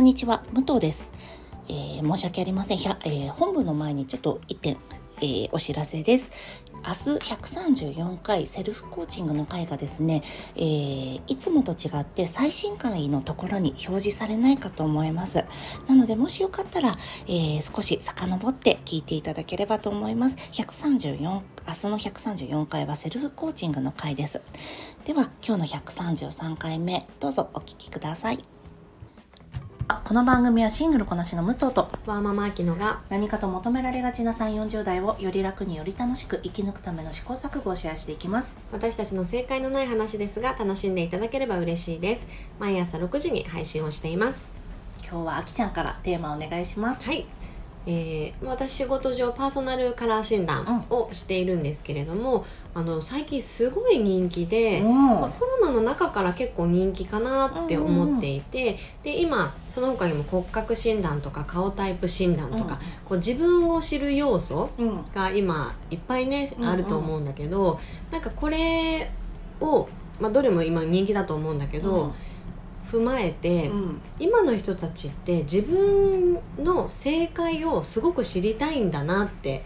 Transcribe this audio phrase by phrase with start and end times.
[0.00, 1.12] こんにちは、武藤です。
[1.68, 2.78] えー申し訳ありません。
[2.78, 4.78] ひゃえー本部の前にちょっと一点、
[5.18, 6.32] えーお知らせです。
[6.76, 10.22] 明日134回セルフコーチングの回がですね、
[10.56, 15.44] えーいつもと違って最新回のところに表示されないかと思います。
[15.86, 16.96] なので、もしよかったら、
[17.26, 20.38] えー少し遡って聞いていただければと思います。
[20.52, 24.40] 134、明日の134回はセルフコーチングの回です。
[25.04, 28.59] では、今日の133回目、どうぞお聞きください。
[29.90, 38.60] あこの番組はシングルこなしの武藤とワーママアキノが何かと求められがちな3 4 0代をより楽により楽しく生き抜くための試行錯誤をシェアしていきます。
[38.70, 42.28] 私たちの正解のない話ですが楽しんでいただければ嬉しいです。
[42.60, 44.52] 毎朝6時に配信をしています。
[45.02, 47.02] 今日はあきちゃんからテーマお願いします。
[47.02, 47.26] はい
[47.86, 52.44] えー、私仕事上パーソナルカラー診断をしているんですけれども、
[52.74, 64.88] あの最近すごい人気で、まあ、コロナの中から結構人気かなって思っていて、で今その他にも骨格診断とか顔タイプ診断とか、こう自分を知る要素うん。
[64.88, 66.68] うんが今いっぱいねうんうん。
[66.70, 69.10] あると思うんだけど、なんかこれ
[69.60, 69.88] を、
[70.20, 72.14] まあ、どれも今人気だと思うんだけど、
[72.90, 74.00] 踏まえて、うん。
[74.18, 79.62] 今の人たちって自分の正解をすごく知りたいんだなって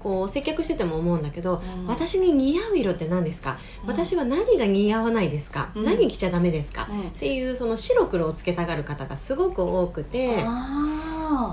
[0.00, 1.86] こう接客してても思うんだけど、うん。
[1.86, 5.84] 私に似合う色って何ですか、私は何が似合わないですか、うん。
[5.84, 7.00] 何着ちゃダメですか、うん。
[7.02, 10.42] っていうその白黒をつけたがる方がすごく多くて。
[10.44, 11.01] あ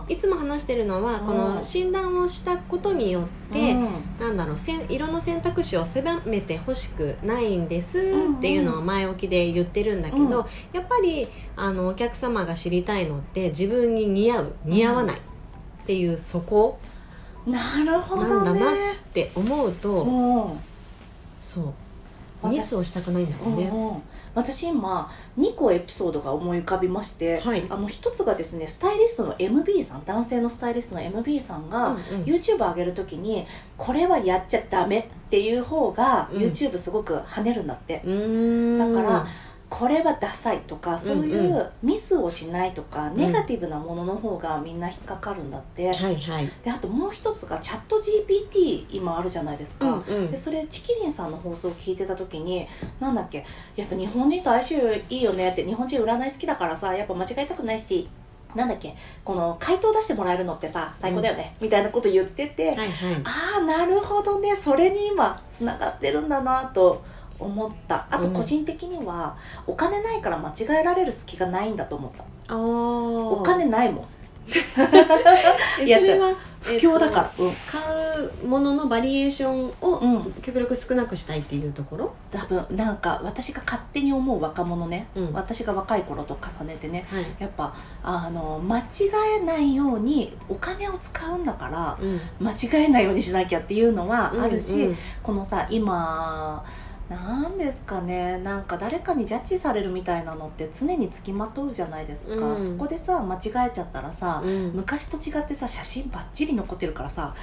[0.07, 1.25] いつも話してるのはうん。
[1.25, 3.87] この診断をしたことによっーて、うん。
[4.19, 4.57] なんだろう
[4.89, 7.99] 色の選択肢を狭めてほしくないんです
[8.37, 10.29] っていうのを前置きで言ってるんだけど、うん。
[10.73, 15.19] やっぱりあのお客様が知りたいのって自分に似合う似合わないっ
[15.85, 16.79] ていうそこ
[17.47, 18.73] なるほなんだなっ
[19.13, 20.59] て思うと、うん。
[21.41, 21.73] そう
[22.41, 24.03] 私ミスをしたくないんだろうね。
[24.39, 27.63] 私今2個エピソードが思い浮かびまして、はい。
[27.69, 32.01] あの一つがですねスタイリストの MB さん男性のスタイリストの MB さんが、うんうん。
[32.23, 33.45] YouTube 上げるときに
[33.77, 36.41] これはやっちゃダメっていう方がうん。
[36.41, 39.27] YouTube すごく跳ねるんだって、だから
[39.69, 41.55] これはダサいとかそういうん。
[41.55, 43.15] ううミスをしないとか、ん。
[43.15, 46.51] ネガティブなものの方がみんな引っかかるんだって、はいはい。
[46.63, 50.31] であともう一つがチャット GPT 今あるじゃないですか、うんうん。
[50.31, 52.67] でそれチキリンさんの放送を聞いてた時に
[52.99, 58.09] なんだっけやっぱ日本人と相性いいよねって日本人占い好きだからさやっぱ間違えたくないし
[58.55, 62.89] なんだっけこの回答出してもらえるのってさ最高だよね、みたいなこと言ってて、はいはい。
[63.23, 67.03] ああなるほどねそれに今つながってるんだなと
[67.39, 68.07] 思った。
[68.11, 72.11] あとうん個人的には、お金ないから間違えられる隙がないんだと思っ
[72.47, 72.57] た。
[72.57, 74.05] お金ないもん。
[74.49, 74.81] そ
[75.85, 77.53] れは不況だから、うん。
[77.67, 77.81] 買
[78.43, 80.33] うもののバリエーションをうん。
[80.41, 82.65] 極力少なくしたいっていうところ、多分。
[82.75, 85.33] なんか私が勝手に思う若者ね、うん。
[85.33, 87.05] 私が若い頃と重ねてね。
[87.09, 87.25] はい。
[87.39, 87.73] やっぱ
[88.03, 88.83] あの間違
[89.41, 94.97] えないようにお金を使うんだからうん、間違えないようにしなきゃっていうのはあるし、うんうん。
[95.23, 96.63] このさ今
[97.09, 98.37] なんですかね。
[98.37, 102.59] なんか誰かにジャッジされるみたいなのって常につきまとうじゃないですか、うん。
[102.59, 104.71] そこでさ間違えちゃったらさ、うん。
[104.73, 107.33] 昔と違ってさ写真バッチリ残ってるからさ、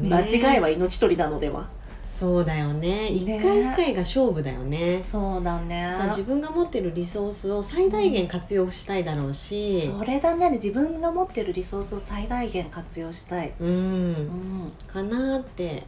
[0.00, 0.08] ね。
[0.08, 1.68] 間違いは命取りなのでは。
[2.04, 3.08] そうだよね。
[3.08, 5.00] 一ね回一回が勝負だよね。
[5.00, 5.96] そうだね。
[6.08, 9.82] 自分が持ってるリソースを最大限活用したいだろうし。
[9.82, 10.50] それだね。
[10.50, 13.68] 自分が持ってるリソースを最大限活用したい、うん。
[13.68, 15.84] うん、かなって。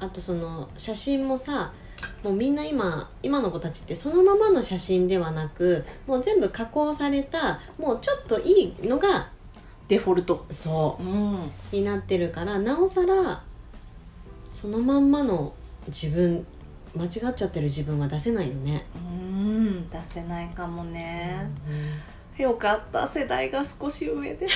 [0.00, 1.72] あとその写真もさ
[2.22, 9.30] もうみんな今今の子たちってそのままの写真ではなくもう全部加工されたもうちょっといいのが
[9.88, 10.44] デフォルト。
[10.50, 11.02] そう。
[11.02, 11.50] うん。
[11.72, 13.42] になってるからなおさら
[14.48, 15.54] そのまんまの
[15.86, 16.46] 自分
[16.94, 18.86] 間違っちゃってる自分は出せないよね。
[18.96, 19.88] うん。
[19.88, 21.48] 出せないかもね、
[22.36, 23.06] よかった。
[23.06, 24.46] 世代が少し上で。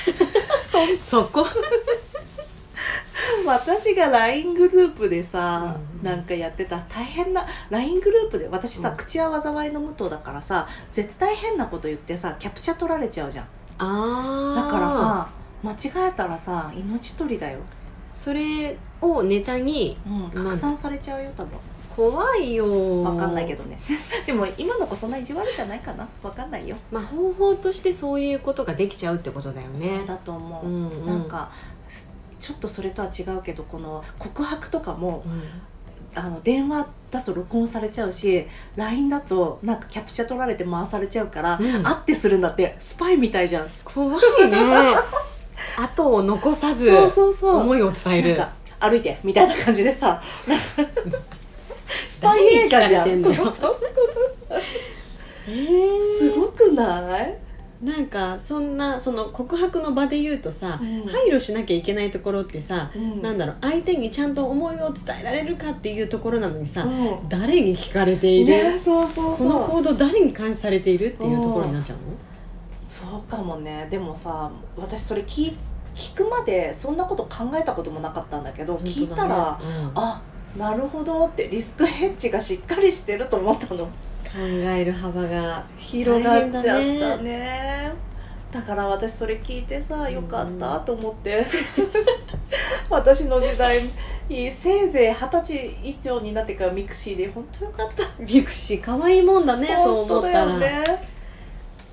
[0.62, 0.78] そ
[1.22, 1.47] そこ
[3.47, 8.97] 私が LINE グループでさ、うんなんかやってた大変な LINE グループで私さ、うん。
[8.97, 13.47] 口は災いの無糖だからさ絶対変なこと言ってさキャプチャ取られちゃうじゃん。
[13.78, 15.28] あだからさ
[15.62, 17.60] 間違えたらさ命取りだよ、
[18.16, 21.59] それをネタにうん、拡散されちゃうよ多分。
[21.95, 23.78] 怖いよわかんないけどね。
[24.27, 26.09] でも今の子そんな意地悪じゃないかな。
[26.22, 29.78] わかんないよ、まあ方法としてそういうことができちゃうってことだよね。
[29.78, 31.07] そうだと思う、うんうん。
[31.07, 31.51] なんか
[32.42, 35.42] ちょっとそれとは違うけどこの告白とかもうん。
[36.15, 38.47] あの電話だと録音されちゃうし
[38.77, 41.83] LINE だとなんかキャプチャ取られて回されちゃうから、うん。
[41.83, 43.68] 会ってするんだってスパイみたいじゃん。
[43.83, 44.59] 怖いね。
[45.78, 47.56] 後を残さずそうそうそう。
[47.60, 48.36] 思いを伝える。
[48.36, 50.21] なんか歩いてみたいな感じでさ
[52.04, 53.15] スパイ映画じゃん。
[53.15, 53.77] んそうそう。
[55.48, 56.18] えー。
[56.18, 57.38] すごくない？
[57.83, 61.07] なんかそんなその告白の場で言うとさ、うん。
[61.09, 63.21] 配慮しなきゃいけないところってさ、うん。
[63.21, 67.29] なんだろう相手にちゃんと思いを伝えられるかっていうところなのにさ、うん。
[67.29, 72.03] 誰に聞かれている、ねそうそうこのそう行動誰に監視されているっていうところになっちゃうの、
[72.87, 73.89] そうかもね。
[73.91, 75.53] でもさ私それ聞
[75.97, 79.93] 聞くまでそんなこと考えたこともなかったんだけど聞いたら、うん。
[79.97, 80.23] あ
[80.57, 83.87] なるほどってリスクヘッジがしっかりしてると思ったの。
[83.87, 83.91] 考
[84.41, 86.63] える幅が広がっちゃっ
[87.17, 87.93] たね。
[88.51, 91.45] だから私それ聞いてさよかったと思って、
[92.91, 93.81] 私の時代
[94.29, 98.05] せいぜい二十歳以上になってから mixi で本当よかった。
[98.19, 100.84] mixi 可愛いもんだねそう思ったら、よね。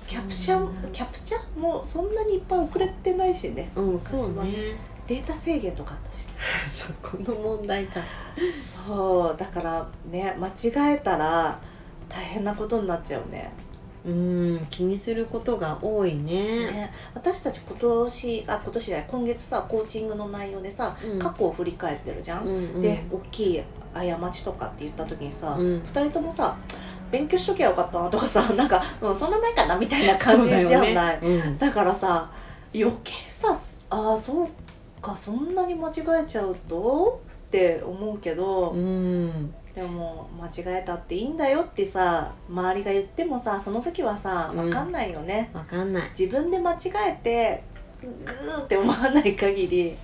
[0.06, 3.70] キャプチャキャプチャもそんなにいっぱい送れてないしね。
[3.76, 4.52] うんそう昔はね。
[4.52, 4.58] ね。
[5.06, 6.26] データ制限とかあったし。
[6.70, 8.00] そこの問題か。
[8.86, 11.58] そうだからね間違えたら
[12.10, 13.50] 大変なことになっちゃうね。
[14.04, 16.32] うん気にすることが多いね。
[16.70, 16.92] ね。
[17.14, 21.18] 私たち今年あ今年じゃない今月さコーチングの内容でさ、うん。
[21.18, 22.82] 過去を振り返ってるじゃん、うんうん。
[22.82, 23.62] で大きい
[23.92, 25.82] 過ちとかって言った時にさ、二うん。
[25.84, 26.56] 人ともさ
[27.10, 30.66] 勉強しときゃよかったなとかさ なんか、うん、そんなないかなみたいな感じじゃない？
[30.66, 31.18] そうだよね。
[31.22, 31.58] うん。
[31.58, 32.30] だからさ
[32.74, 33.54] 余計さ
[33.90, 34.48] ああそう
[35.02, 35.92] かそんなに間違
[36.22, 37.20] えちゃうと？
[37.48, 44.64] って思うけど、うんでも間違えたっていいんだよってさ周りが言ってもさその時はさうん。
[44.64, 46.10] 分かんないよね、わかんない。
[46.10, 46.76] 自分で間違
[47.08, 47.62] えて
[48.00, 49.94] グーって思わない限り。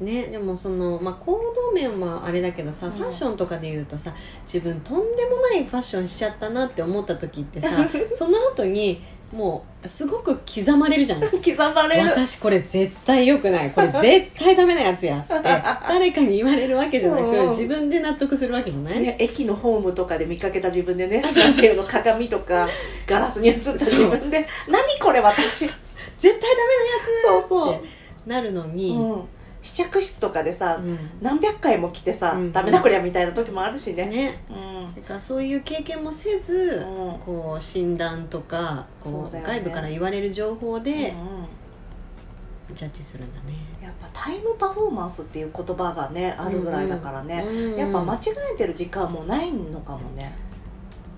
[0.00, 2.92] ねでもその、まあ、行動面はあれだけどさ、うん。
[2.92, 4.12] ファッションとかで言うとさ
[4.44, 7.68] 自分とんでもないファッションしちゃったなって思った時ってさ
[8.10, 9.02] その後に
[9.32, 11.20] もうすごく刻まれるじゃん。
[11.24, 11.40] 刻
[11.74, 12.08] まれる。
[12.10, 13.70] 私これ絶対良くない。
[13.70, 15.34] これ絶対ダメなやつやって。
[15.42, 21.22] 誰かに言われるわけじゃなくうん自分で納得するわけじゃない、ね、駅のホームとかで見かけた自分でね。
[21.22, 22.68] 男性の鏡とか
[23.06, 25.66] ガラスに映った自分で「何これ私」
[26.18, 27.74] 絶対ダメなやつそうそう。
[27.76, 29.22] ってなるのに、うん、
[29.62, 30.98] 試着室とかでさ、うん。
[31.20, 32.52] 何百回も来てさ、うん。
[32.52, 34.06] ダメだこりゃみたいな時もあるしね。
[34.06, 34.44] ね。
[34.50, 34.94] うん。
[34.94, 37.18] だからそういう経験もせず、うん。
[37.20, 39.42] こう診断とかこう、ね。
[39.46, 41.14] 外部から言われる情報で
[42.70, 42.74] うん。
[42.74, 43.54] ジャッジするんだね。
[43.80, 47.76] やっぱタイムパフォーマンスっていう言葉がねあるぐらいだからね、うん。
[47.76, 48.18] やっぱ間違
[48.54, 50.34] えてる時間もないのかもね。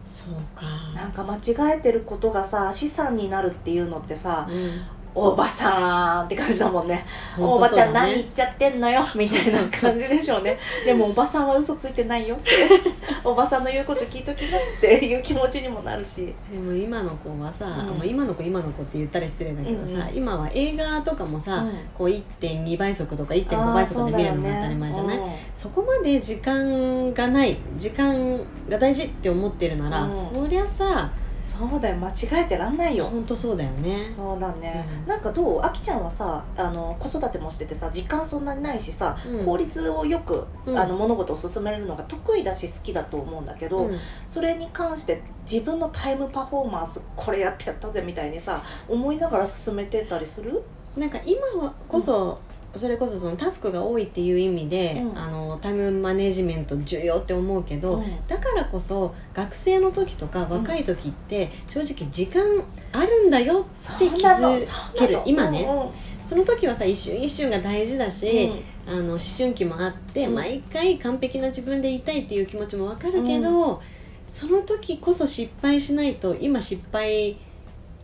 [0.04, 0.66] そうか。
[0.94, 4.82] なんか間違えてることがさ資産になるっていうのってさ、うん
[5.16, 7.06] おばさんって感じだもんね。
[7.36, 10.58] 本おばちゃん何言っちゃってんのよみたいな感じでしょうね。
[10.84, 12.50] でもおばさんは嘘ついてないよって。
[13.22, 16.34] おばさんの言うこと聞いときなっていう気持ちにもなるし。
[16.50, 17.98] でも今の子はさ、うん。
[17.98, 20.16] まあ今の子今の子って言ったら失礼だけどさ、うんうん。
[20.16, 21.70] 今は映画とかもさ、うん。
[21.94, 25.20] こう1.2倍速とか1.5倍速で見るのが当たり前じゃない？
[25.54, 28.38] そ,、こまで時間がない時間
[28.68, 30.10] が大事って思ってるなら、うん。
[30.10, 31.08] そりゃさ
[31.44, 32.12] そうだよ間違
[32.42, 33.06] えてらんないよ。
[33.06, 34.08] 本当そうだよね。
[34.08, 35.08] そうだね、うん。
[35.08, 35.60] なんかどう？
[35.62, 39.44] あきちゃんはさあの子育てもしててさ時間そんなにないしさ、うん。
[39.44, 40.78] 効率をよく、うん。
[40.78, 43.98] あの物事を進めるのが得意だし好きだと思うんだけど、うん。
[44.26, 50.62] それに関して自分のタイムパフォーマンスこれやってやったぜみたいにさ思いながら進めてたりする？
[50.96, 52.38] なんか今はこそ、
[52.76, 55.18] それこそそのタスクが多いっていう意味で、うん。
[55.18, 58.26] あのタイムマネジメント重要って思うけど、うん。
[58.26, 62.42] だからこそ学生の時とか若い時って正直時間
[62.92, 64.66] あるんだよって気づ
[64.96, 65.18] ける。
[65.24, 65.68] 今ね。
[66.24, 68.50] その時はさ一瞬一瞬が大事だし、
[68.86, 70.34] あの思春期もあって、うん。
[70.34, 73.82] 毎回完璧な自分でいたいっていう気持ちもわかるけど、
[74.26, 77.36] その時こそ失敗しないと今失敗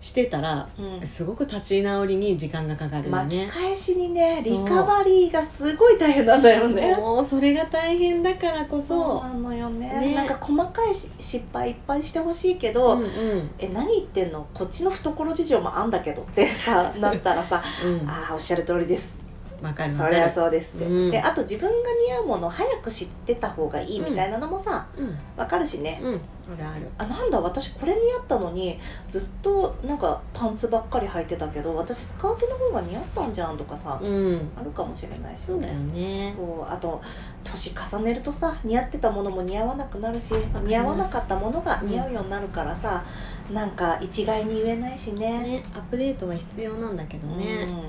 [0.00, 0.94] してたらうん。
[0.94, 3.48] うんすごく立ち直りに時間がかかるよ巻きね。
[3.52, 4.64] 返しにねそう。
[4.64, 6.96] リカバリーがすごい大変なんだよね。
[6.96, 8.86] もうそれが大変だからこそ。
[8.88, 9.88] そうなのよね。
[10.00, 10.14] ね。
[10.14, 13.50] なんか細かいし失敗いっぱいしてほしいけど、うんうん。
[13.58, 14.46] え何言ってんの？
[14.54, 18.08] こっちの懐事情もあんだけどってさなったらさうん。
[18.08, 19.29] ああおっしゃる通りです
[19.62, 21.10] わかるそりゃそうですって、うん。
[21.10, 21.74] であと自分が
[22.08, 25.18] 似合うものを早く知ってた方がいいみたいなのもさ、うん。
[25.36, 26.20] わかるしね、うん。
[26.52, 26.88] あるある。
[26.98, 34.50] あなんだ私これ似合ったのにずっとなんかパンツばっかり履いてたけど私スカートの方が似合ったんじゃんとかさ、うん。
[34.58, 35.42] あるかもしれないし。
[35.42, 36.34] そうだよね。
[36.36, 37.00] そうあと
[37.44, 43.04] 年重ねるとさ似合ってたものも似合わなくなるし似合わなかったものが似合うようになるからさ、
[43.52, 45.40] なんか一概に言えないしね。
[45.40, 47.84] ねアップデートは必要なんだけどね、うん、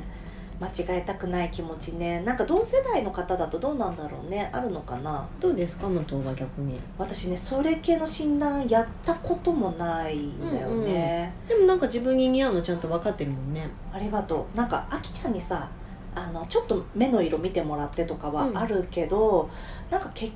[0.62, 2.22] 間違えたくない気持ちね。
[2.22, 4.48] なんか同世代の方だとどうなんだろうね。
[4.54, 5.28] あるのかな。
[5.40, 6.80] どうですか武藤は逆に。
[7.00, 13.68] 私ねそれ系の診断やったこともないんだよね、でもなんか自分に似合うのちゃんと分かってるもんね。
[13.92, 14.58] ありがとう。
[14.58, 15.68] なんかあきちゃんにさ
[16.14, 18.58] あのちょっと目の色見てもらってとかはうん。
[18.58, 19.50] あるけど、
[19.90, 20.34] なんか結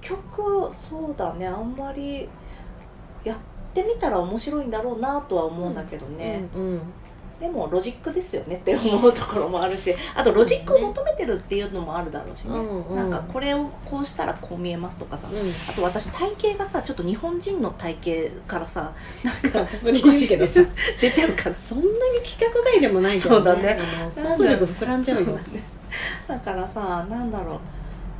[0.00, 1.46] 局そうだね。
[1.46, 2.26] あんまり
[3.22, 3.36] やっ
[3.68, 6.82] ってみたら面白いんだろうなとは思うんだけどね、うんうん
[7.40, 12.96] でもロジックですよねって思うところもあるしあとロジックを求めてるっていうのもあるだろうしね、うんうん。
[12.96, 15.52] なんかこれをこうしたらこう見えますとかさ、うん。
[15.68, 18.92] あと私体型がさちょっと日本人の体型からさ
[19.22, 20.60] なんかそれ言うけどさ
[21.00, 21.54] 出ちゃうから。
[21.54, 23.78] そんなに規格外でもないけどそうだね。
[24.10, 25.26] 想像力膨らんじゃうよ。
[25.26, 25.40] だね。
[26.26, 27.58] だからさなんだろう。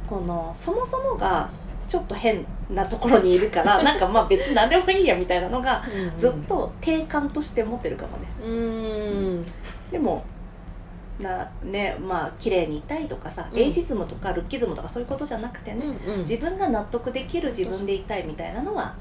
[0.08, 1.50] このそもそもが
[1.88, 5.82] ちょっと変なところにいるから なんかまあ別に何でもいいやみたいなのが
[6.18, 8.28] ずっと定感として持ってるかもね。
[8.44, 9.46] うん。
[9.90, 10.22] でも
[11.18, 13.58] なねまあ綺麗にいたいとかさ、うん。
[13.58, 16.18] エイジズムとかルッキズムとかそういうことじゃなくてね、うんうん。
[16.20, 18.94] 自分が納得できる自分でいたいみたいなのは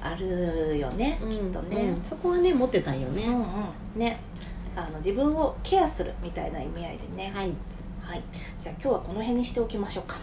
[0.00, 3.44] あるよね、うんきっとね、うんそこはね持ってたいよね、うんうん。
[3.96, 4.18] ね。
[4.76, 7.32] あの自分をケアするみたいな意味合いでね。
[7.34, 7.52] はい。
[8.10, 8.22] はい、
[8.58, 10.16] じゃあ今日はこの辺にしておきましょうか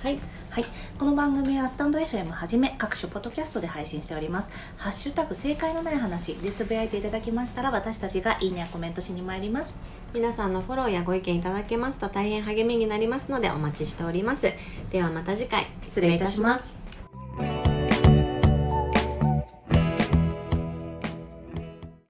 [0.58, 0.66] はい。
[0.98, 4.50] この番組はスタンド FM はじめ各種ポッドキャストで配信しております。
[4.78, 9.78] ハッシュタグ正解のない話でつぶやいていただきましたら私たちがいいねやコメントしに参ります。
[10.16, 14.52] 皆さんのフォローやご意見いただけますと大変励みになりますのでお待ちしております。
[14.90, 15.68] ではまた次回。
[15.84, 16.77] 失礼いたします。